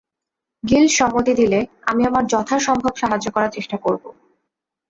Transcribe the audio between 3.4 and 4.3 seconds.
চেষ্টা করবো।